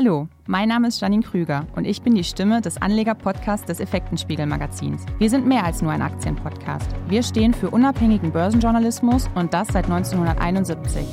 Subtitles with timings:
[0.00, 5.04] Hallo, mein Name ist Janine Krüger und ich bin die Stimme des Anleger-Podcasts des Effektenspiegel-Magazins.
[5.18, 6.88] Wir sind mehr als nur ein Aktienpodcast.
[7.08, 11.04] Wir stehen für unabhängigen Börsenjournalismus und das seit 1971.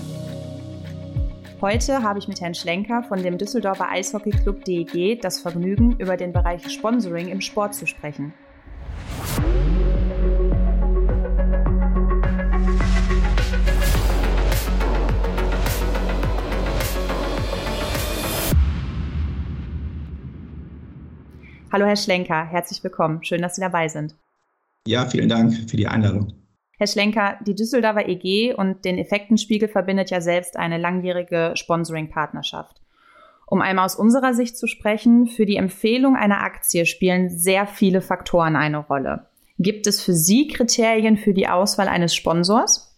[1.61, 6.31] Heute habe ich mit Herrn Schlenker von dem Düsseldorfer Eishockeyclub DEG das Vergnügen, über den
[6.31, 8.35] Bereich Sponsoring im Sport zu sprechen.
[21.75, 23.21] Hallo Herr Schlenker, herzlich willkommen.
[23.25, 24.15] Schön, dass Sie dabei sind.
[24.87, 26.31] Ja, vielen Dank für die Einladung.
[26.77, 32.81] Herr Schlenker, die Düsseldorfer EG und den Effektenspiegel verbindet ja selbst eine langjährige Sponsoring-Partnerschaft.
[33.45, 37.99] Um einmal aus unserer Sicht zu sprechen, für die Empfehlung einer Aktie spielen sehr viele
[37.99, 39.27] Faktoren eine Rolle.
[39.59, 42.97] Gibt es für Sie Kriterien für die Auswahl eines Sponsors?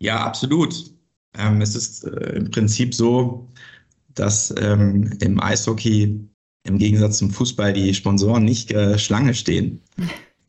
[0.00, 0.74] Ja, absolut.
[1.36, 3.48] Ähm, es ist äh, im Prinzip so,
[4.14, 6.26] dass ähm, im Eishockey
[6.66, 9.80] im Gegensatz zum Fußball die Sponsoren nicht äh, Schlange stehen.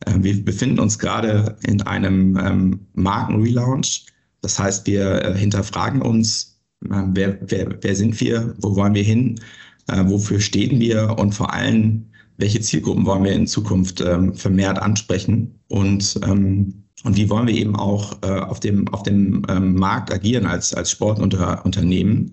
[0.05, 4.05] Ähm, wir befinden uns gerade in einem ähm, Markenrelaunch.
[4.41, 9.03] Das heißt, wir äh, hinterfragen uns, äh, wer, wer, wer sind wir, wo wollen wir
[9.03, 9.39] hin,
[9.88, 12.06] äh, wofür stehen wir und vor allem,
[12.38, 17.56] welche Zielgruppen wollen wir in Zukunft ähm, vermehrt ansprechen und, ähm, und wie wollen wir
[17.56, 22.31] eben auch äh, auf dem, auf dem ähm, Markt agieren als, als Sportunternehmen.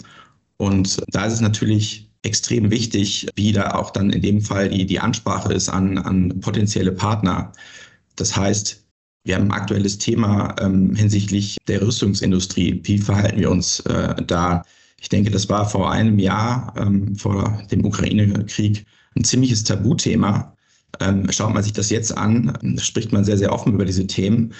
[0.59, 4.87] Und da ist es natürlich extrem wichtig, wie da auch dann in dem Fall die,
[4.87, 7.53] die Ansprache ist an, an potenzielle Partner.
[8.17, 8.85] Das heißt,
[9.25, 12.81] wir haben ein aktuelles Thema ähm, hinsichtlich der Rüstungsindustrie.
[12.85, 14.65] Wie verhalten wir uns äh, da?
[15.01, 18.85] Ich denke, das war vor einem Jahr, ähm, vor dem Ukraine-Krieg,
[19.17, 20.55] ein ziemliches Tabuthema.
[21.01, 24.53] Ähm, schaut man sich das jetzt an, spricht man sehr, sehr offen über diese Themen.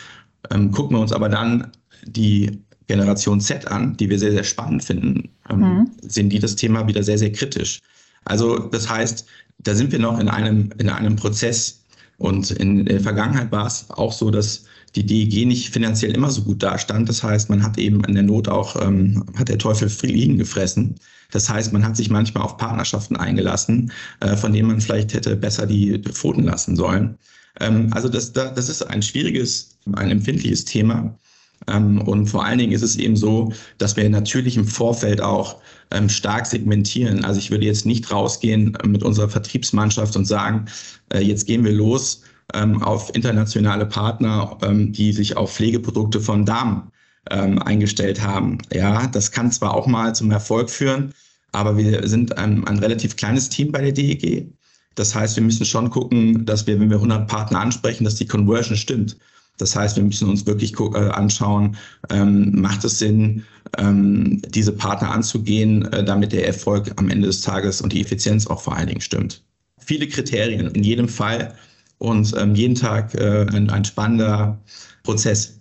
[0.51, 1.71] Ähm, gucken wir uns aber dann
[2.07, 5.91] die Generation Z an, die wir sehr, sehr spannend finden, ähm, mhm.
[6.03, 7.81] sehen die das Thema wieder sehr, sehr kritisch.
[8.25, 9.27] Also das heißt,
[9.59, 11.81] da sind wir noch in einem, in einem Prozess.
[12.17, 16.43] Und in der Vergangenheit war es auch so, dass die DEG nicht finanziell immer so
[16.43, 17.09] gut dastand.
[17.09, 20.95] Das heißt, man hat eben in der Not auch, ähm, hat der Teufel Fliegen gefressen.
[21.33, 25.35] Das heißt, man hat sich manchmal auf Partnerschaften eingelassen, äh, von denen man vielleicht hätte
[25.35, 27.19] besser die Pfoten lassen sollen.
[27.59, 31.19] Ähm, also das, das ist ein schwieriges, ein empfindliches Thema.
[31.67, 35.61] Ähm, und vor allen Dingen ist es eben so, dass wir natürlich im Vorfeld auch
[35.91, 37.25] ähm, stark segmentieren.
[37.25, 40.67] Also ich würde jetzt nicht rausgehen mit unserer Vertriebsmannschaft und sagen,
[41.13, 46.91] äh, jetzt gehen wir los ähm, auf internationale Partner, die sich auf Pflegeprodukte von Damen
[47.27, 48.59] eingestellt haben.
[48.71, 51.15] Ja, das kann zwar auch mal zum Erfolg führen,
[51.53, 54.53] aber wir sind ein, ein relativ kleines Team bei der DEG.
[54.95, 58.27] Das heißt, wir müssen schon gucken, dass wir, wenn wir 100 Partner ansprechen, dass die
[58.27, 59.17] Conversion stimmt.
[59.59, 61.77] Das heißt, wir müssen uns wirklich äh, anschauen,
[62.11, 63.45] ähm, macht es Sinn,
[63.79, 68.47] ähm, diese Partner anzugehen, äh, damit der Erfolg am Ende des Tages und die Effizienz
[68.47, 69.45] auch vor allen Dingen stimmt.
[69.79, 71.55] Viele Kriterien in jedem Fall
[71.99, 74.61] und ähm, jeden Tag äh, ein, ein spannender
[75.03, 75.61] Prozess.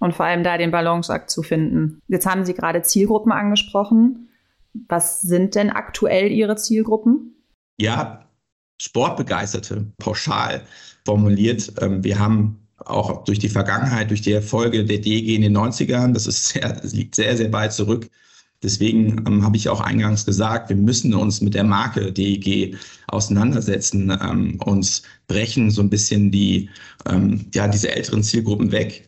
[0.00, 2.00] Und vor allem da den Balanceakt zu finden.
[2.08, 4.28] Jetzt haben Sie gerade Zielgruppen angesprochen.
[4.88, 7.36] Was sind denn aktuell Ihre Zielgruppen?
[7.80, 8.26] Ja,
[8.80, 10.62] Sportbegeisterte, pauschal
[11.04, 11.72] formuliert.
[11.80, 16.12] Ähm, wir haben auch durch die Vergangenheit, durch die Erfolge der DEG in den 90ern,
[16.12, 18.10] das ist sehr, das liegt sehr, sehr weit zurück.
[18.62, 22.76] Deswegen ähm, habe ich auch eingangs gesagt, wir müssen uns mit der Marke DEG
[23.08, 26.70] auseinandersetzen, ähm, uns brechen so ein bisschen die,
[27.06, 29.06] ähm, ja, diese älteren Zielgruppen weg.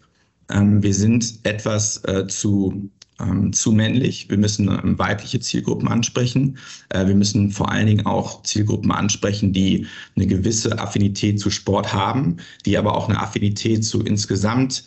[0.50, 4.28] Ähm, wir sind etwas äh, zu ähm, zu männlich.
[4.30, 6.58] Wir müssen ähm, weibliche Zielgruppen ansprechen.
[6.90, 11.92] Äh, wir müssen vor allen Dingen auch Zielgruppen ansprechen, die eine gewisse Affinität zu Sport
[11.92, 14.84] haben, die aber auch eine Affinität zu insgesamt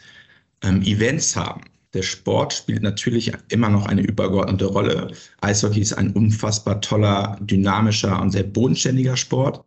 [0.64, 1.62] ähm, Events haben.
[1.94, 5.12] Der Sport spielt natürlich immer noch eine übergeordnete Rolle.
[5.42, 9.64] Eishockey ist ein unfassbar toller, dynamischer und sehr bodenständiger Sport.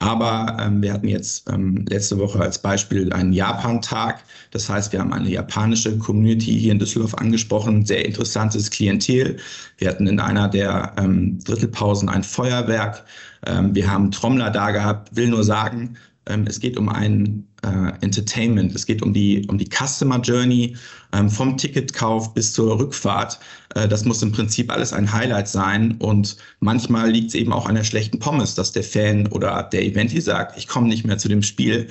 [0.00, 4.24] Aber ähm, wir hatten jetzt ähm, letzte Woche als Beispiel einen Japan-Tag.
[4.50, 9.36] Das heißt, wir haben eine japanische Community hier in Düsseldorf angesprochen, sehr interessantes Klientel.
[9.76, 13.04] Wir hatten in einer der ähm, Drittelpausen ein Feuerwerk.
[13.44, 15.14] Ähm, wir haben Trommler da gehabt.
[15.14, 15.98] Will nur sagen,
[16.46, 20.76] es geht um ein äh, Entertainment, es geht um die, um die Customer Journey
[21.12, 23.38] ähm, vom Ticketkauf bis zur Rückfahrt.
[23.74, 27.66] Äh, das muss im Prinzip alles ein Highlight sein und manchmal liegt es eben auch
[27.66, 31.18] an der schlechten Pommes, dass der Fan oder der Eventi sagt, ich komme nicht mehr
[31.18, 31.88] zu dem Spiel.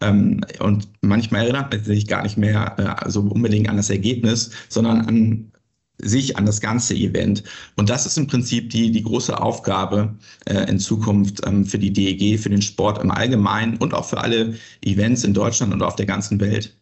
[0.00, 4.50] Ähm, und manchmal erinnert man sich gar nicht mehr äh, so unbedingt an das Ergebnis,
[4.68, 5.51] sondern an
[5.98, 7.44] sich an das ganze Event.
[7.76, 10.16] Und das ist im Prinzip die, die große Aufgabe
[10.46, 14.18] äh, in Zukunft ähm, für die DEG, für den Sport im Allgemeinen und auch für
[14.18, 16.76] alle Events in Deutschland und auf der ganzen Welt.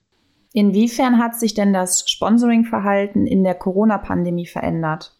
[0.52, 5.19] Inwiefern hat sich denn das Sponsoring-Verhalten in der Corona-Pandemie verändert?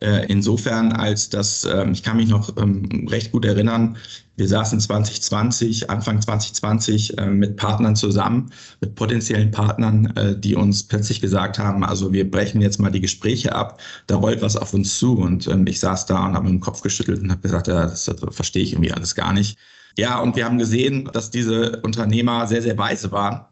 [0.00, 3.96] Äh, insofern, als dass ähm, ich kann mich noch ähm, recht gut erinnern,
[4.36, 8.50] wir saßen 2020, Anfang 2020 äh, mit Partnern zusammen,
[8.80, 13.00] mit potenziellen Partnern, äh, die uns plötzlich gesagt haben, also wir brechen jetzt mal die
[13.00, 15.16] Gespräche ab, da rollt was auf uns zu.
[15.16, 18.06] Und ähm, ich saß da und habe dem Kopf geschüttelt und habe gesagt, ja, das,
[18.06, 19.56] das verstehe ich irgendwie alles gar nicht.
[19.96, 23.44] Ja, und wir haben gesehen, dass diese Unternehmer sehr, sehr weise waren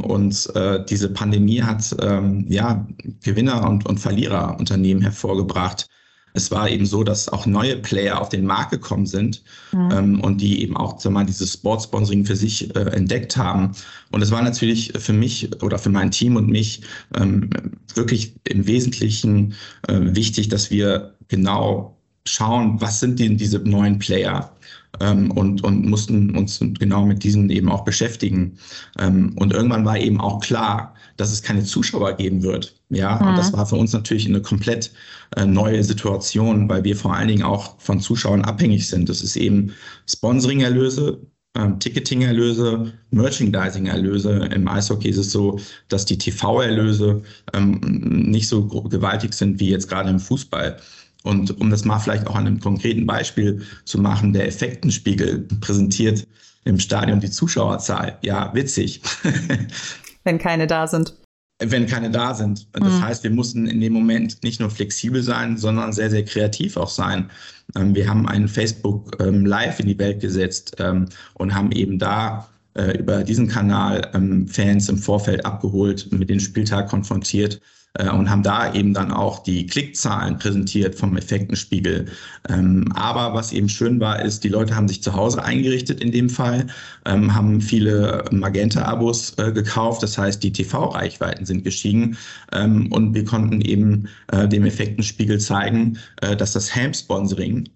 [0.00, 2.86] und äh, diese Pandemie hat ähm, ja
[3.22, 5.88] Gewinner und, und Verliererunternehmen hervorgebracht.
[6.36, 9.90] Es war eben so, dass auch neue Player auf den Markt gekommen sind mhm.
[9.92, 13.70] ähm, und die eben auch sag mal, dieses Sportsponsoring für sich äh, entdeckt haben.
[14.10, 16.82] Und es war natürlich für mich oder für mein Team und mich
[17.14, 17.50] ähm,
[17.94, 19.54] wirklich im Wesentlichen
[19.86, 21.96] äh, wichtig, dass wir genau
[22.26, 24.50] schauen, was sind denn diese neuen Player?
[25.00, 28.58] Ähm, und, und mussten uns genau mit diesen eben auch beschäftigen.
[28.98, 32.74] Ähm, und irgendwann war eben auch klar, dass es keine Zuschauer geben wird.
[32.90, 33.28] Ja, mhm.
[33.28, 34.92] und das war für uns natürlich eine komplett
[35.36, 39.08] äh, neue Situation, weil wir vor allen Dingen auch von Zuschauern abhängig sind.
[39.08, 39.72] Das ist eben
[40.08, 41.20] Sponsoring-Erlöse,
[41.56, 44.48] ähm, Ticketing-Erlöse, Merchandising-Erlöse.
[44.54, 45.58] Im Eishockey ist es so,
[45.88, 50.78] dass die TV-Erlöse ähm, nicht so gewaltig sind wie jetzt gerade im Fußball.
[51.24, 56.26] Und um das mal vielleicht auch an einem konkreten Beispiel zu machen, der Effektenspiegel präsentiert
[56.64, 58.18] im Stadion die Zuschauerzahl.
[58.22, 59.00] Ja, witzig.
[60.24, 61.14] Wenn keine da sind.
[61.58, 62.68] Wenn keine da sind.
[62.72, 63.02] Das mhm.
[63.02, 66.90] heißt, wir mussten in dem Moment nicht nur flexibel sein, sondern sehr, sehr kreativ auch
[66.90, 67.30] sein.
[67.74, 71.98] Ähm, wir haben einen Facebook ähm, Live in die Welt gesetzt ähm, und haben eben
[71.98, 74.10] da äh, über diesen Kanal
[74.46, 77.62] Fans im Vorfeld abgeholt, mit dem Spieltag konfrontiert
[77.96, 82.06] und haben da eben dann auch die Klickzahlen präsentiert vom Effektenspiegel.
[82.48, 86.10] Ähm, aber was eben schön war, ist, die Leute haben sich zu Hause eingerichtet in
[86.10, 86.66] dem Fall,
[87.04, 92.16] ähm, haben viele Magenta-Abos äh, gekauft, das heißt, die TV-Reichweiten sind gestiegen
[92.52, 97.68] ähm, und wir konnten eben äh, dem Effektenspiegel zeigen, äh, dass das Ham-Sponsoring,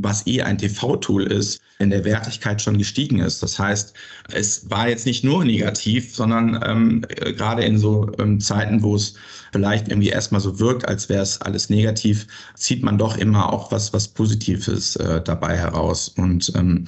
[0.00, 3.42] was eh ein TV-Tool ist, in der Wertigkeit schon gestiegen ist.
[3.42, 3.94] Das heißt,
[4.32, 8.06] es war jetzt nicht nur negativ, sondern äh, gerade in so
[8.38, 9.14] Zeiten, wo es
[9.58, 13.72] vielleicht irgendwie erstmal so wirkt, als wäre es alles negativ, zieht man doch immer auch
[13.72, 16.10] was, was Positives äh, dabei heraus.
[16.16, 16.84] Und ähm,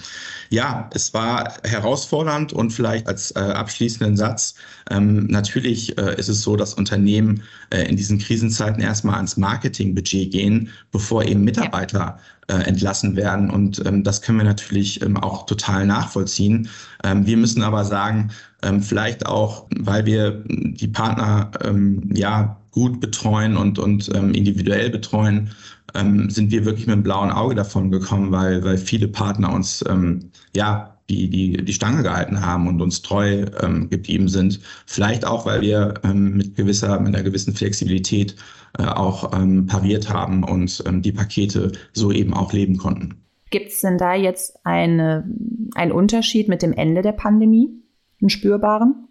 [0.51, 4.55] ja, es war herausfordernd und vielleicht als äh, abschließenden Satz,
[4.89, 10.31] ähm, natürlich äh, ist es so, dass Unternehmen äh, in diesen Krisenzeiten erstmal ans Marketingbudget
[10.31, 12.21] gehen, bevor eben Mitarbeiter
[12.51, 13.49] äh, entlassen werden.
[13.49, 16.69] Und ähm, das können wir natürlich ähm, auch total nachvollziehen.
[17.05, 18.31] Ähm, wir müssen aber sagen,
[18.63, 24.91] ähm, vielleicht auch, weil wir die Partner ähm, ja gut betreuen und, und ähm, individuell
[24.91, 25.51] betreuen,
[25.95, 29.85] ähm, sind wir wirklich mit einem blauen Auge davon gekommen, weil, weil viele Partner uns
[29.89, 34.61] ähm, ja die, die, die Stange gehalten haben und uns treu ähm, geblieben sind.
[34.87, 38.37] Vielleicht auch, weil wir ähm, mit gewisser, mit einer gewissen Flexibilität
[38.79, 43.17] äh, auch ähm, pariert haben und ähm, die Pakete so eben auch leben konnten.
[43.51, 45.29] Gibt es denn da jetzt eine,
[45.75, 47.81] einen Unterschied mit dem Ende der Pandemie?
[48.21, 49.09] einen spürbaren?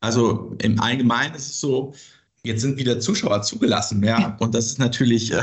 [0.00, 1.94] Also im Allgemeinen ist es so,
[2.44, 5.42] jetzt sind wieder Zuschauer zugelassen, ja, und das ist natürlich äh,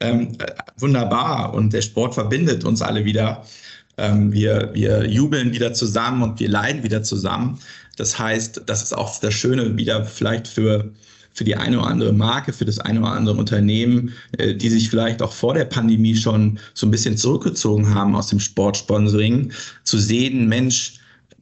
[0.00, 0.26] äh,
[0.78, 3.44] wunderbar und der Sport verbindet uns alle wieder.
[3.98, 7.58] Ähm, wir, wir jubeln wieder zusammen und wir leiden wieder zusammen.
[7.96, 10.92] Das heißt, das ist auch das Schöne wieder vielleicht für
[11.36, 14.88] für die eine oder andere Marke, für das eine oder andere Unternehmen, äh, die sich
[14.88, 19.52] vielleicht auch vor der Pandemie schon so ein bisschen zurückgezogen haben aus dem Sportsponsoring,
[19.84, 20.94] zu sehen, Mensch,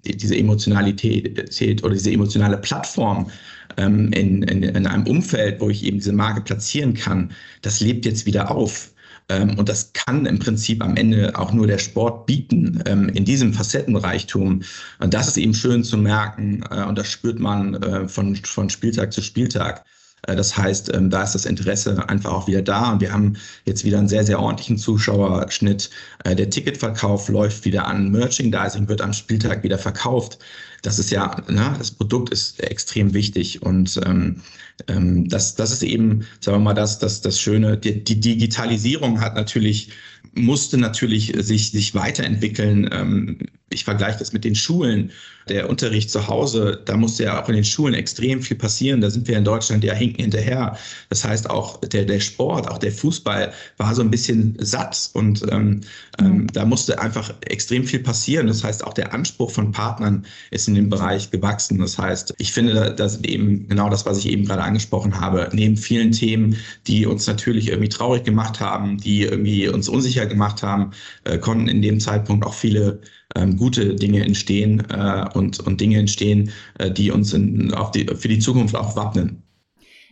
[0.04, 3.30] diese Emotionalität oder diese emotionale Plattform
[3.76, 7.30] ähm, in, in, in einem Umfeld, wo ich eben diese Marke platzieren kann,
[7.62, 8.90] das lebt jetzt wieder auf.
[9.28, 13.24] Ähm, und das kann im Prinzip am Ende auch nur der Sport bieten, ähm, in
[13.24, 14.62] diesem Facettenreichtum.
[14.98, 18.68] Und das ist eben schön zu merken äh, und das spürt man äh, von, von
[18.68, 19.84] Spieltag zu Spieltag.
[20.26, 23.36] Äh, das heißt, ähm, da ist das Interesse einfach auch wieder da und wir haben
[23.64, 25.90] jetzt wieder einen sehr, sehr ordentlichen Zuschauerschnitt.
[26.26, 30.38] Der Ticketverkauf läuft wieder an, Merchandising wird am Spieltag wieder verkauft.
[30.84, 34.42] Das ist ja, ne, das Produkt ist extrem wichtig und ähm,
[34.86, 37.78] ähm, das, das ist eben, sagen wir mal, das, das, das Schöne.
[37.78, 39.90] Die, die Digitalisierung hat natürlich
[40.34, 42.88] musste natürlich sich, sich weiterentwickeln.
[42.92, 43.38] Ähm,
[43.74, 45.10] ich vergleiche das mit den Schulen.
[45.48, 49.02] Der Unterricht zu Hause, da musste ja auch in den Schulen extrem viel passieren.
[49.02, 50.78] Da sind wir in Deutschland ja hinken hinterher.
[51.10, 55.42] Das heißt, auch der, der Sport, auch der Fußball war so ein bisschen satt und
[55.50, 55.82] ähm,
[56.18, 56.46] ähm, mhm.
[56.52, 58.46] da musste einfach extrem viel passieren.
[58.46, 61.78] Das heißt, auch der Anspruch von Partnern ist in dem Bereich gewachsen.
[61.78, 65.50] Das heißt, ich finde, das ist eben genau das, was ich eben gerade angesprochen habe.
[65.52, 70.62] Neben vielen Themen, die uns natürlich irgendwie traurig gemacht haben, die irgendwie uns unsicher gemacht
[70.62, 70.92] haben,
[71.24, 73.00] äh, konnten in dem Zeitpunkt auch viele
[73.34, 78.06] ähm, gute Dinge entstehen äh, und, und Dinge entstehen, äh, die uns in, auf die,
[78.06, 79.42] für die Zukunft auch wappnen.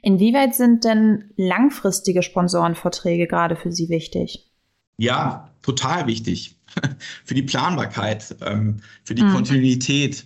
[0.02, 4.50] Inwieweit sind denn langfristige Sponsorenverträge gerade für Sie wichtig?
[4.99, 6.57] Ja, total wichtig.
[7.25, 9.33] für die Planbarkeit, ähm, für die mhm.
[9.33, 10.25] Kontinuität.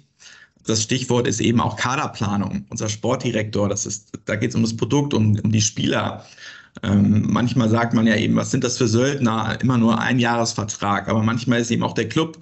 [0.65, 2.67] Das Stichwort ist eben auch Kaderplanung.
[2.71, 6.25] Unser Sportdirektor, das ist, da geht es um das Produkt, um, um die Spieler.
[6.83, 9.59] Ähm, manchmal sagt man ja eben, was sind das für Söldner?
[9.61, 11.09] Immer nur ein Jahresvertrag.
[11.09, 12.39] Aber manchmal ist eben auch der Club,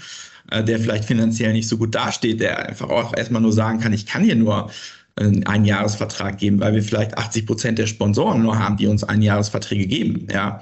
[0.50, 4.06] der vielleicht finanziell nicht so gut dasteht, der einfach auch erstmal nur sagen kann, ich
[4.06, 4.70] kann hier nur
[5.16, 9.86] einen Jahresvertrag geben, weil wir vielleicht 80 Prozent der Sponsoren nur haben, die uns Einjahresverträge
[9.86, 10.26] geben.
[10.32, 10.60] Ja.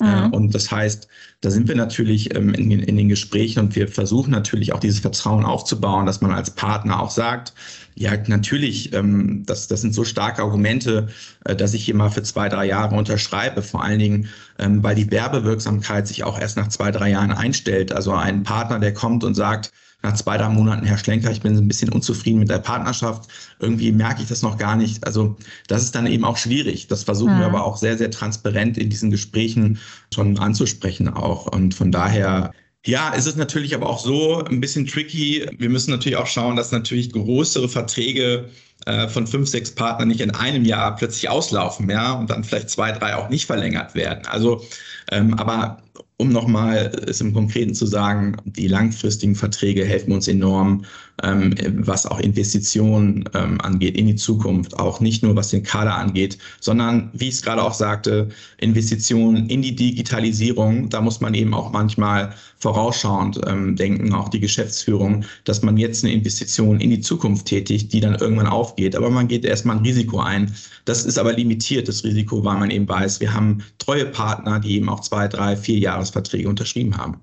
[0.00, 0.32] Mhm.
[0.32, 1.08] Und das heißt,
[1.40, 5.00] da sind wir natürlich ähm, in, in, den Gesprächen und wir versuchen natürlich auch dieses
[5.00, 7.52] Vertrauen aufzubauen, dass man als Partner auch sagt,
[7.94, 11.08] ja, natürlich, ähm, das, das sind so starke Argumente,
[11.44, 13.62] äh, dass ich hier mal für zwei, drei Jahre unterschreibe.
[13.62, 17.92] Vor allen Dingen, ähm, weil die Werbewirksamkeit sich auch erst nach zwei, drei Jahren einstellt.
[17.92, 19.70] Also ein Partner, der kommt und sagt,
[20.04, 23.28] nach zwei, drei Monaten, Herr Schlenker, ich bin ein bisschen unzufrieden mit der Partnerschaft.
[23.58, 25.04] Irgendwie merke ich das noch gar nicht.
[25.06, 26.86] Also das ist dann eben auch schwierig.
[26.86, 27.40] Das versuchen mhm.
[27.40, 29.78] wir aber auch sehr, sehr transparent in diesen Gesprächen
[30.12, 31.46] schon anzusprechen auch.
[31.46, 32.52] Und von daher
[32.86, 35.48] ja, ist es natürlich aber auch so ein bisschen tricky.
[35.56, 38.50] Wir müssen natürlich auch schauen, dass natürlich größere Verträge
[38.84, 42.68] äh, von fünf, sechs Partnern nicht in einem Jahr plötzlich auslaufen, ja, und dann vielleicht
[42.68, 44.26] zwei, drei auch nicht verlängert werden.
[44.26, 44.62] Also,
[45.10, 45.82] ähm, aber
[46.16, 50.84] um nochmal es im Konkreten zu sagen, die langfristigen Verträge helfen uns enorm,
[51.22, 55.96] ähm, was auch Investitionen ähm, angeht in die Zukunft, auch nicht nur was den Kader
[55.96, 58.28] angeht, sondern wie ich es gerade auch sagte,
[58.58, 60.88] Investitionen in die Digitalisierung.
[60.88, 66.02] Da muss man eben auch manchmal vorausschauend ähm, denken, auch die Geschäftsführung, dass man jetzt
[66.04, 68.96] eine Investition in die Zukunft tätigt, die dann irgendwann aufgeht.
[68.96, 70.52] Aber man geht erstmal ein Risiko ein.
[70.84, 74.76] Das ist aber limitiert, das Risiko, weil man eben weiß, wir haben treue Partner, die
[74.76, 77.20] eben auch zwei, drei, vier Jahresverträge unterschrieben haben.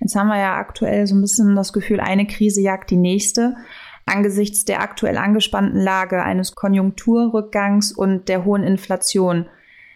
[0.00, 3.56] Jetzt haben wir ja aktuell so ein bisschen das Gefühl, eine Krise jagt die nächste.
[4.04, 9.46] Angesichts der aktuell angespannten Lage eines Konjunkturrückgangs und der hohen Inflation,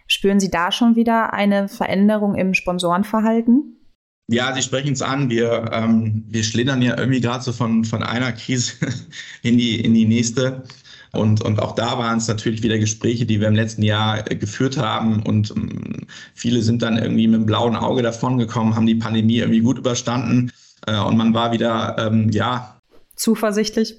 [0.07, 3.77] spüren Sie da schon wieder eine Veränderung im Sponsorenverhalten?
[4.29, 5.29] Ja, Sie sprechen es an.
[5.29, 8.75] Wir, ähm, wir schlindern ja irgendwie gerade so von, von einer Krise
[9.43, 10.65] in die, in die nächste.
[11.13, 14.37] Und, und auch da waren es natürlich wieder Gespräche, die wir im letzten Jahr äh,
[14.37, 15.23] geführt haben.
[15.23, 19.61] Und ähm, viele sind dann irgendwie mit dem blauen Auge davongekommen, haben die Pandemie irgendwie
[19.61, 20.53] gut überstanden.
[20.87, 22.81] Äh, und man war wieder, ähm, ja.
[23.17, 23.97] Zuversichtlich.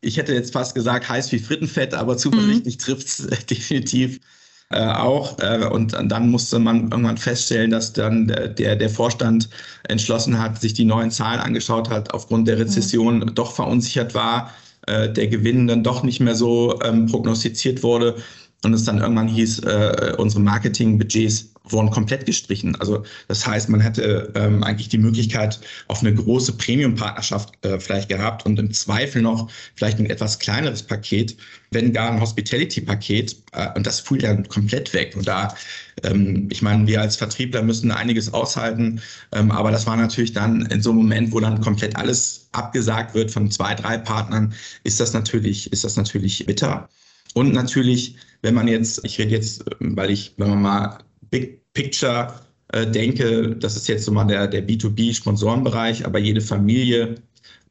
[0.00, 2.80] Ich hätte jetzt fast gesagt, heiß wie Frittenfett, aber zuversichtlich mhm.
[2.80, 4.20] trifft es äh, definitiv.
[4.68, 5.38] Äh, auch.
[5.38, 9.48] Äh, und dann musste man irgendwann feststellen, dass dann der, der Vorstand
[9.88, 13.34] entschlossen hat, sich die neuen Zahlen angeschaut hat, aufgrund der Rezession mhm.
[13.34, 14.52] doch verunsichert war,
[14.86, 18.16] der Gewinn dann doch nicht mehr so ähm, prognostiziert wurde
[18.64, 22.76] und es dann irgendwann hieß, äh, unsere Marketingbudgets wurden komplett gestrichen.
[22.76, 28.08] Also das heißt, man hätte ähm, eigentlich die Möglichkeit auf eine große Premium-Partnerschaft äh, vielleicht
[28.08, 31.36] gehabt und im Zweifel noch vielleicht ein etwas kleineres Paket,
[31.70, 33.36] wenn gar ein Hospitality-Paket.
[33.52, 35.14] Äh, und das fiel dann komplett weg.
[35.16, 35.54] Und da,
[36.04, 39.00] ähm, ich meine, wir als Vertriebler müssen einiges aushalten,
[39.32, 43.14] ähm, aber das war natürlich dann in so einem Moment, wo dann komplett alles abgesagt
[43.14, 46.88] wird von zwei, drei Partnern, ist das natürlich, ist das natürlich bitter.
[47.34, 50.98] Und natürlich, wenn man jetzt, ich rede jetzt, weil ich, wenn man mal
[51.30, 52.32] Big Picture
[52.72, 57.16] äh, denke, das ist jetzt so mal der, der B2B-Sponsorenbereich, aber jede Familie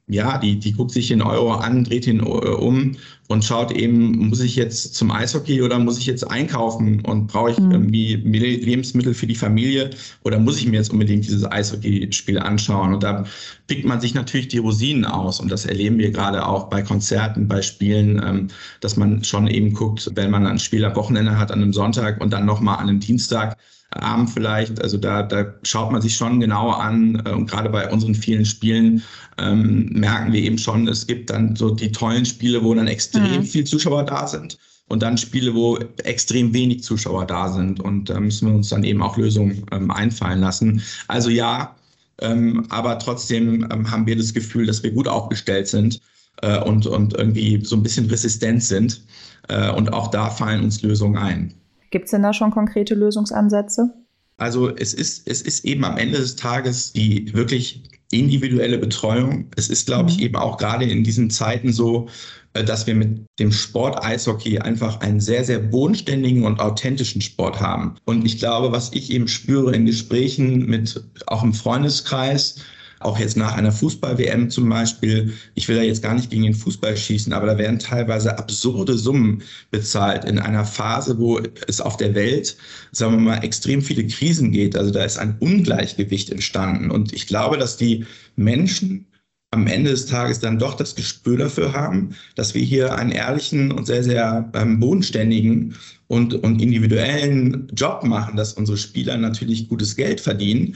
[0.07, 2.95] ja, die, die guckt sich den Euro an, dreht ihn äh, um
[3.27, 7.51] und schaut eben, muss ich jetzt zum Eishockey oder muss ich jetzt einkaufen und brauche
[7.51, 7.71] ich mhm.
[7.71, 9.89] irgendwie Lebensmittel für die Familie
[10.23, 12.93] oder muss ich mir jetzt unbedingt dieses Eishockeyspiel anschauen?
[12.93, 13.25] Und da
[13.65, 17.47] pickt man sich natürlich die Rosinen aus und das erleben wir gerade auch bei Konzerten,
[17.47, 18.47] bei Spielen, ähm,
[18.81, 22.21] dass man schon eben guckt, wenn man ein Spiel am Wochenende hat, an einem Sonntag
[22.21, 23.57] und dann nochmal an einem Dienstag,
[23.95, 24.81] Abend vielleicht.
[24.81, 27.21] Also da, da schaut man sich schon genauer an.
[27.25, 29.03] Äh, und gerade bei unseren vielen Spielen
[29.37, 33.39] ähm, merken wir eben schon, es gibt dann so die tollen Spiele, wo dann extrem
[33.39, 33.43] mhm.
[33.43, 34.57] viel Zuschauer da sind.
[34.87, 37.79] Und dann Spiele, wo extrem wenig Zuschauer da sind.
[37.79, 40.81] Und da müssen wir uns dann eben auch Lösungen ähm, einfallen lassen.
[41.07, 41.75] Also ja,
[42.21, 45.99] ähm, aber trotzdem ähm, haben wir das Gefühl, dass wir gut aufgestellt sind
[46.41, 49.01] äh, und, und irgendwie so ein bisschen resistent sind.
[49.47, 51.53] Äh, und auch da fallen uns Lösungen ein.
[51.91, 53.93] Gibt es denn da schon konkrete Lösungsansätze?
[54.37, 59.47] Also es ist, es ist eben am Ende des Tages die wirklich individuelle Betreuung.
[59.55, 60.23] Es ist, glaube ich, mhm.
[60.23, 62.07] eben auch gerade in diesen Zeiten so,
[62.53, 67.59] äh, dass wir mit dem Sport Eishockey einfach einen sehr, sehr bodenständigen und authentischen Sport
[67.59, 67.95] haben.
[68.05, 72.59] Und ich glaube, was ich eben spüre in Gesprächen mit auch im Freundeskreis,
[73.05, 76.55] auch jetzt nach einer Fußball-WM zum Beispiel, ich will da jetzt gar nicht gegen den
[76.55, 81.97] Fußball schießen, aber da werden teilweise absurde Summen bezahlt in einer Phase, wo es auf
[81.97, 82.57] der Welt,
[82.91, 84.75] sagen wir mal, extrem viele Krisen geht.
[84.75, 86.91] Also da ist ein Ungleichgewicht entstanden.
[86.91, 89.07] Und ich glaube, dass die Menschen
[89.51, 93.71] am Ende des Tages dann doch das Gespür dafür haben, dass wir hier einen ehrlichen
[93.71, 95.75] und sehr, sehr ähm, bodenständigen
[96.07, 100.75] und, und individuellen Job machen, dass unsere Spieler natürlich gutes Geld verdienen,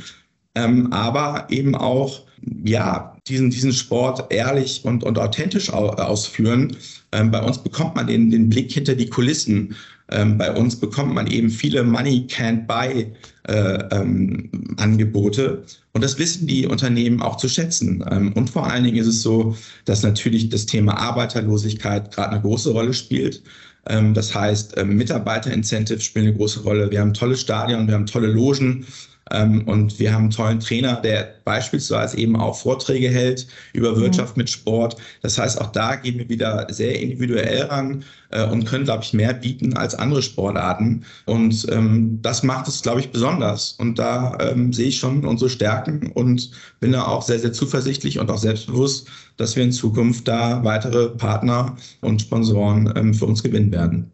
[0.59, 2.21] ähm, aber eben auch
[2.63, 6.75] ja, diesen, diesen Sport ehrlich und, und authentisch ausführen.
[7.11, 9.75] Ähm, bei uns bekommt man den, den Blick hinter die Kulissen.
[10.11, 13.11] Ähm, bei uns bekommt man eben viele Money Can't Buy
[13.47, 15.63] äh, ähm, Angebote.
[15.93, 18.03] Und das wissen die Unternehmen auch zu schätzen.
[18.09, 22.41] Ähm, und vor allen Dingen ist es so, dass natürlich das Thema Arbeiterlosigkeit gerade eine
[22.41, 23.43] große Rolle spielt.
[23.87, 26.89] Ähm, das heißt, ähm, Mitarbeiter-Incentives spielen eine große Rolle.
[26.89, 28.85] Wir haben tolle Stadien, wir haben tolle Logen.
[29.31, 34.01] Ähm, und wir haben einen tollen Trainer, der beispielsweise eben auch Vorträge hält über mhm.
[34.01, 34.97] Wirtschaft mit Sport.
[35.21, 39.13] Das heißt, auch da gehen wir wieder sehr individuell ran äh, und können, glaube ich,
[39.13, 41.03] mehr bieten als andere Sportarten.
[41.25, 43.73] Und ähm, das macht es, glaube ich, besonders.
[43.79, 48.19] Und da ähm, sehe ich schon unsere Stärken und bin da auch sehr, sehr zuversichtlich
[48.19, 49.07] und auch selbstbewusst,
[49.37, 54.11] dass wir in Zukunft da weitere Partner und Sponsoren ähm, für uns gewinnen werden.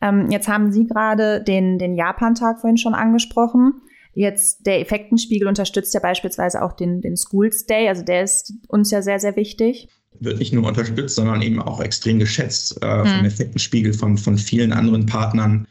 [0.00, 3.82] Ähm, jetzt haben Sie gerade den, den Japan-Tag vorhin schon angesprochen.
[4.20, 8.90] Jetzt der Effektenspiegel unterstützt ja beispielsweise auch den, den Schools Day, also der ist uns
[8.90, 9.88] ja sehr, sehr wichtig.
[10.18, 13.24] Wird nicht nur unterstützt, sondern eben auch extrem geschätzt äh, vom hm.
[13.24, 15.66] Effektenspiegel von, von vielen anderen Partnern.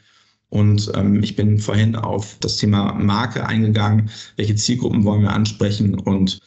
[0.50, 4.10] Und ähm, ich bin vorhin auf das Thema Marke eingegangen.
[4.36, 6.00] Welche Zielgruppen wollen wir ansprechen?
[6.00, 6.40] Und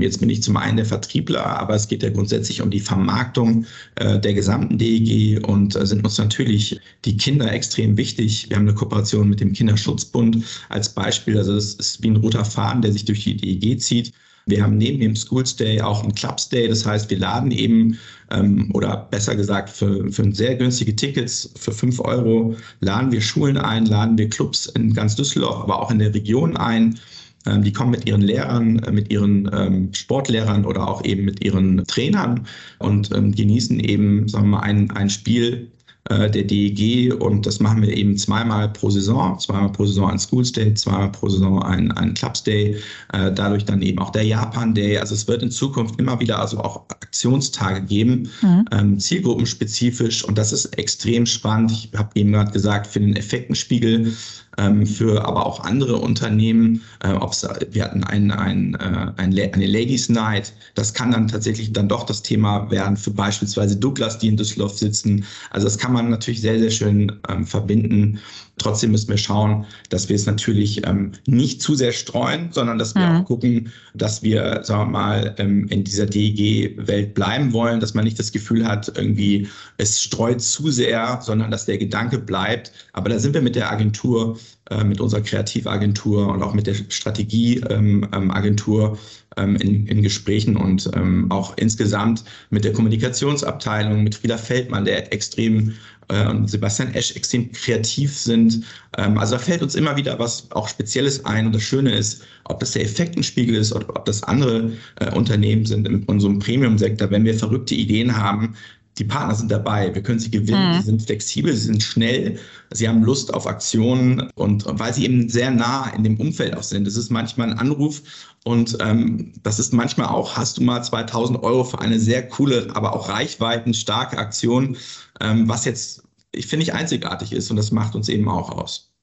[0.00, 3.66] jetzt bin ich zum einen der Vertriebler, aber es geht ja grundsätzlich um die Vermarktung
[3.96, 8.48] äh, der gesamten DEG und äh, sind uns natürlich die Kinder extrem wichtig.
[8.48, 11.38] Wir haben eine Kooperation mit dem Kinderschutzbund als Beispiel.
[11.38, 14.12] Also das ist wie ein roter Faden, der sich durch die DEG zieht.
[14.46, 16.68] Wir haben neben dem Schools Day auch einen Clubs Day.
[16.68, 17.98] Das heißt, wir laden eben,
[18.30, 23.56] ähm, oder besser gesagt, für, für sehr günstige Tickets, für fünf Euro, laden wir Schulen
[23.56, 26.98] ein, laden wir Clubs in ganz Düsseldorf, aber auch in der Region ein.
[27.46, 31.44] Ähm, die kommen mit ihren Lehrern, äh, mit ihren ähm, Sportlehrern oder auch eben mit
[31.44, 32.46] ihren Trainern
[32.78, 35.70] und ähm, genießen eben, sagen wir mal, ein, ein Spiel
[36.10, 40.18] äh, der DEG und das machen wir eben zweimal pro Saison, zweimal pro Saison ein
[40.18, 42.76] Schools Day, zweimal pro Saison ein, ein Clubs Day,
[43.12, 44.98] äh, dadurch dann eben auch der Japan Day.
[44.98, 48.98] Also es wird in Zukunft immer wieder also auch Aktionstage geben, mhm.
[48.98, 51.70] zielgruppenspezifisch und das ist extrem spannend.
[51.70, 54.12] Ich habe eben gerade gesagt, für den Effektenspiegel
[54.58, 56.82] ähm, für aber auch andere Unternehmen.
[57.02, 60.52] Äh, ob's, wir hatten ein, ein, äh, ein, eine Ladies Night.
[60.74, 64.78] Das kann dann tatsächlich dann doch das Thema werden für beispielsweise Douglas, die in Düsseldorf
[64.78, 65.24] sitzen.
[65.50, 68.20] Also das kann man natürlich sehr, sehr schön ähm, verbinden.
[68.58, 72.94] Trotzdem müssen wir schauen, dass wir es natürlich ähm, nicht zu sehr streuen, sondern dass
[72.94, 73.16] wir mhm.
[73.16, 78.04] auch gucken, dass wir, sagen wir mal, ähm, in dieser DEG-Welt bleiben wollen, dass man
[78.04, 82.72] nicht das Gefühl hat, irgendwie es streut zu sehr, sondern dass der Gedanke bleibt.
[82.92, 84.38] Aber da sind wir mit der Agentur,
[84.70, 88.98] äh, mit unserer Kreativagentur und auch mit der Strategieagentur ähm,
[89.36, 95.12] ähm, in, in Gesprächen und ähm, auch insgesamt mit der Kommunikationsabteilung, mit Frieda Feldmann, der
[95.12, 95.74] extrem
[96.08, 98.64] äh, und Sebastian Esch extrem kreativ sind.
[98.96, 101.46] Ähm, also da fällt uns immer wieder was auch Spezielles ein.
[101.46, 105.66] Und das Schöne ist, ob das der Effektenspiegel ist oder ob das andere äh, Unternehmen
[105.66, 108.54] sind in unserem Premium-Sektor, wenn wir verrückte Ideen haben,
[108.98, 110.76] die Partner sind dabei, wir können sie gewinnen, mhm.
[110.76, 112.38] sie sind flexibel, sie sind schnell,
[112.72, 116.62] sie haben Lust auf Aktionen und weil sie eben sehr nah in dem Umfeld auch
[116.62, 116.86] sind.
[116.86, 118.02] Das ist manchmal ein Anruf
[118.44, 122.68] und ähm, das ist manchmal auch, hast du mal 2000 Euro für eine sehr coole,
[122.74, 124.76] aber auch reichweitenstarke Aktion,
[125.20, 128.93] ähm, was jetzt, ich finde ich, einzigartig ist und das macht uns eben auch aus.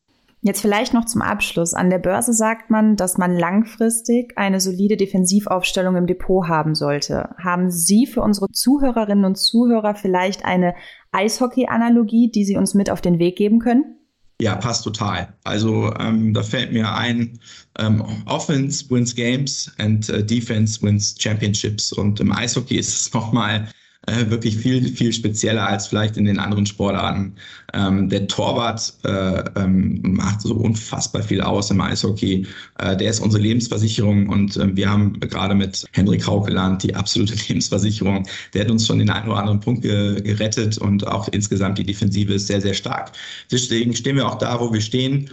[0.43, 1.75] Jetzt vielleicht noch zum Abschluss.
[1.75, 7.29] An der Börse sagt man, dass man langfristig eine solide Defensivaufstellung im Depot haben sollte.
[7.37, 10.73] Haben Sie für unsere Zuhörerinnen und Zuhörer vielleicht eine
[11.11, 13.97] Eishockey-Analogie, die Sie uns mit auf den Weg geben können?
[14.41, 15.37] Ja, passt total.
[15.43, 17.37] Also ähm, da fällt mir ein,
[17.77, 21.93] ähm, Offense wins Games and uh, Defense wins Championships.
[21.93, 23.67] Und im Eishockey ist es nochmal
[24.07, 27.35] äh, wirklich viel, viel spezieller als vielleicht in den anderen Sportarten.
[27.73, 32.47] Ähm, der Torwart äh, ähm, macht so unfassbar viel aus im Eishockey.
[32.79, 37.35] Äh, der ist unsere Lebensversicherung und äh, wir haben gerade mit Henrik Haukeland die absolute
[37.47, 38.27] Lebensversicherung.
[38.53, 41.85] Der hat uns schon den einen oder anderen Punkt ge gerettet und auch insgesamt die
[41.85, 43.11] Defensive ist sehr, sehr stark.
[43.51, 45.29] Deswegen stehen wir auch da, wo wir stehen.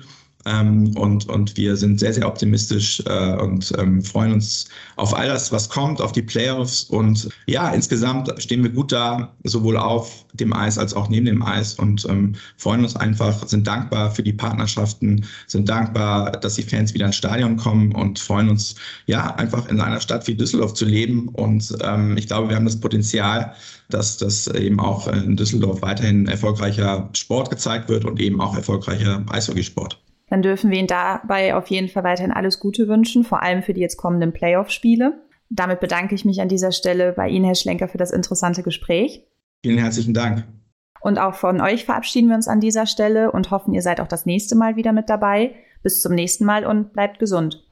[0.48, 5.28] Ähm, und, und wir sind sehr, sehr optimistisch äh, und ähm, freuen uns auf all
[5.28, 6.84] das, was kommt, auf die Playoffs.
[6.84, 11.42] Und ja, insgesamt stehen wir gut da, sowohl auf dem Eis als auch neben dem
[11.42, 16.62] Eis und ähm, freuen uns einfach, sind dankbar für die Partnerschaften, sind dankbar, dass die
[16.62, 18.74] Fans wieder ins Stadion kommen und freuen uns,
[19.06, 21.28] ja, einfach in einer Stadt wie Düsseldorf zu leben.
[21.28, 23.52] Und ähm, ich glaube, wir haben das Potenzial,
[23.90, 29.24] dass das eben auch in Düsseldorf weiterhin erfolgreicher Sport gezeigt wird und eben auch erfolgreicher
[29.30, 29.98] Eishockeysport
[30.30, 33.74] dann dürfen wir Ihnen dabei auf jeden Fall weiterhin alles Gute wünschen, vor allem für
[33.74, 35.22] die jetzt kommenden Playoff-Spiele.
[35.50, 39.24] Damit bedanke ich mich an dieser Stelle bei Ihnen, Herr Schlenker, für das interessante Gespräch.
[39.62, 40.44] Vielen herzlichen Dank.
[41.00, 44.08] Und auch von euch verabschieden wir uns an dieser Stelle und hoffen, ihr seid auch
[44.08, 45.54] das nächste Mal wieder mit dabei.
[45.82, 47.64] Bis zum nächsten Mal und bleibt gesund.